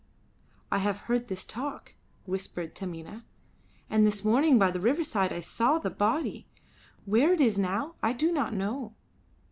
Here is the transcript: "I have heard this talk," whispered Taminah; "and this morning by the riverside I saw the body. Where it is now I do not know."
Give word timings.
"I 0.71 0.79
have 0.79 0.97
heard 1.01 1.27
this 1.27 1.45
talk," 1.45 1.93
whispered 2.25 2.73
Taminah; 2.73 3.23
"and 3.87 4.03
this 4.03 4.25
morning 4.25 4.57
by 4.57 4.71
the 4.71 4.79
riverside 4.79 5.31
I 5.31 5.41
saw 5.41 5.77
the 5.77 5.91
body. 5.91 6.47
Where 7.05 7.33
it 7.35 7.39
is 7.39 7.59
now 7.59 7.93
I 8.01 8.11
do 8.13 8.31
not 8.31 8.51
know." 8.51 8.95